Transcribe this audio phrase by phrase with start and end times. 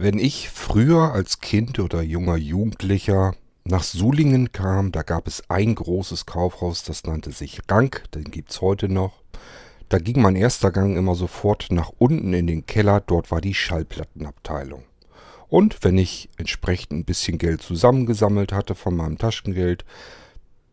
[0.00, 5.74] Wenn ich früher als Kind oder junger Jugendlicher nach Sulingen kam, da gab es ein
[5.74, 9.24] großes Kaufhaus, das nannte sich Rank, den gibt's heute noch.
[9.88, 13.54] Da ging mein erster Gang immer sofort nach unten in den Keller, dort war die
[13.54, 14.84] Schallplattenabteilung.
[15.48, 19.84] Und wenn ich entsprechend ein bisschen Geld zusammengesammelt hatte von meinem Taschengeld,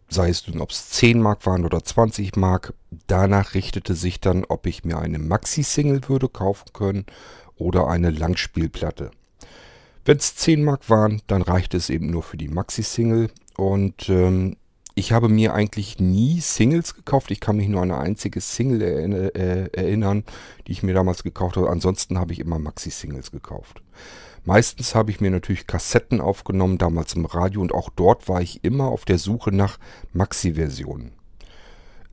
[0.08, 2.76] sei es nun, ob es 10 Mark waren oder 20 Mark,
[3.08, 7.06] danach richtete sich dann, ob ich mir eine Maxi-Single würde kaufen können
[7.58, 9.12] oder eine Langspielplatte.
[10.04, 14.58] Wenn es 10 Mark waren, dann reichte es eben nur für die Maxi-Single und ähm,
[14.98, 17.30] ich habe mir eigentlich nie Singles gekauft.
[17.30, 18.82] Ich kann mich nur an eine einzige Single
[19.36, 20.24] äh, erinnern,
[20.66, 21.70] die ich mir damals gekauft habe.
[21.70, 23.82] Ansonsten habe ich immer Maxi-Singles gekauft.
[24.46, 28.64] Meistens habe ich mir natürlich Kassetten aufgenommen, damals im Radio und auch dort war ich
[28.64, 29.80] immer auf der Suche nach
[30.14, 31.12] Maxi-Versionen.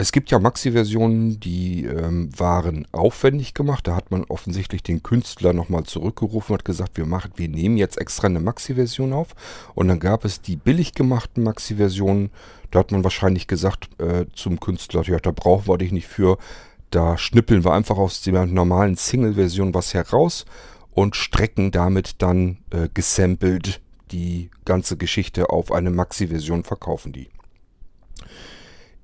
[0.03, 3.87] Es gibt ja Maxi-Versionen, die ähm, waren aufwendig gemacht.
[3.87, 7.77] Da hat man offensichtlich den Künstler nochmal zurückgerufen und hat gesagt, wir, machen, wir nehmen
[7.77, 9.29] jetzt extra eine Maxi-Version auf.
[9.77, 12.33] Und dann gab es die billig gemachten Maxi-Versionen.
[12.73, 16.37] Da hat man wahrscheinlich gesagt äh, zum Künstler, ja, da brauchen wir dich nicht für.
[16.91, 20.47] Da schnippeln wir einfach aus der normalen Single-Version was heraus
[20.91, 27.29] und strecken damit dann äh, gesampelt die ganze Geschichte auf eine Maxi-Version, verkaufen die.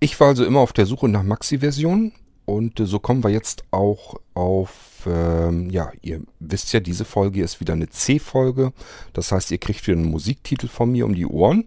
[0.01, 2.13] Ich war also immer auf der Suche nach Maxi-Versionen
[2.45, 7.43] und äh, so kommen wir jetzt auch auf, ähm, ja, ihr wisst ja, diese Folge
[7.43, 8.73] ist wieder eine C-Folge.
[9.13, 11.67] Das heißt, ihr kriegt wieder einen Musiktitel von mir um die Ohren.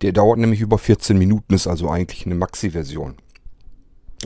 [0.00, 3.16] Der dauert nämlich über 14 Minuten, ist also eigentlich eine Maxi-Version.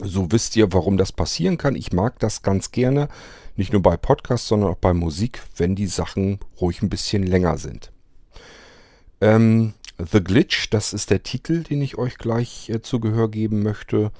[0.01, 1.75] So wisst ihr, warum das passieren kann.
[1.75, 3.07] Ich mag das ganz gerne.
[3.55, 7.57] Nicht nur bei Podcasts, sondern auch bei Musik, wenn die Sachen ruhig ein bisschen länger
[7.57, 7.91] sind.
[9.21, 13.63] Ähm, The Glitch, das ist der Titel, den ich euch gleich äh, zu Gehör geben
[13.63, 14.11] möchte.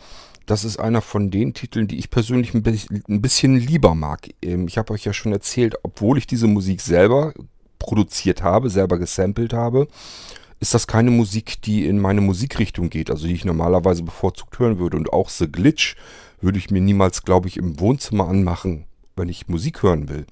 [0.45, 4.29] Das ist einer von den Titeln, die ich persönlich ein, bi ein bisschen lieber mag.
[4.41, 7.33] Ähm, ich habe euch ja schon erzählt, obwohl ich diese Musik selber
[7.79, 9.87] produziert habe, selber gesampelt habe,
[10.59, 14.79] ist das keine Musik, die in meine Musikrichtung geht, also die ich normalerweise bevorzugt hören
[14.79, 14.97] würde.
[14.97, 15.95] Und auch The Glitch
[16.39, 18.85] würde ich mir niemals, glaube ich, im Wohnzimmer anmachen
[19.15, 20.25] wenn ich Musik hören will.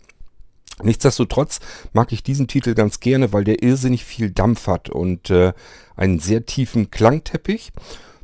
[0.84, 1.59] Nichtsdestotrotz
[1.94, 5.53] mag ich diesen Titel ganz gerne, weil der irrsinnig viel Dampf hat und äh,
[5.96, 7.72] einen sehr tiefen Klangteppich.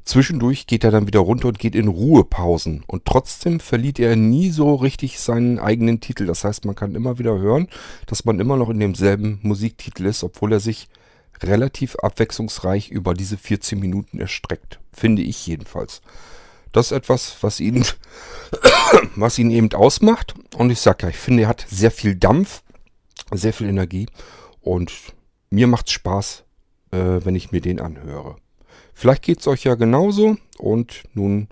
[0.03, 2.84] Zwischendurch geht er dann wieder runter und geht in Ruhepausen.
[2.88, 6.25] Und trotzdem verliert er nie so richtig seinen eigenen Titel.
[6.25, 7.68] Das heißt, man kann immer wieder hören,
[8.06, 10.88] dass man immer noch in demselben Musiktitel ist, obwohl er sich
[11.44, 14.79] relativ abwechslungsreich über diese 14 Minuten erstreckt.
[14.94, 16.01] Finde ich jedenfalls.
[16.72, 17.85] Das ist etwas, was ihn,
[19.16, 20.33] was ihn eben ausmacht.
[20.55, 22.63] Und ich sage ja, ich finde, er hat sehr viel Dampf,
[23.31, 24.07] sehr viel Energie.
[24.61, 24.91] Und
[25.50, 26.44] mir macht es Spaß,
[26.91, 28.38] äh, wenn ich mir den anhöre.
[28.94, 30.38] Vielleicht geht es euch ja genauso.
[30.57, 31.47] Und nun,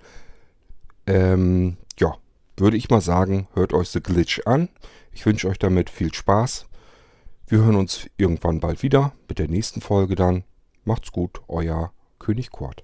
[1.07, 2.15] ähm, ja,
[2.57, 4.69] würde ich mal sagen, hört euch The Glitch an.
[5.11, 6.65] Ich wünsche euch damit viel Spaß.
[7.47, 10.43] Wir hören uns irgendwann bald wieder mit der nächsten Folge dann.
[10.83, 12.83] Macht's gut, euer König Kurt.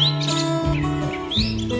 [0.00, 1.79] Música